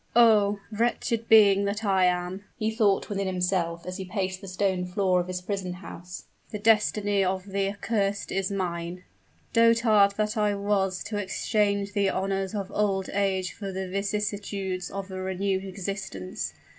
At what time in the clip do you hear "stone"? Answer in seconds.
4.47-4.83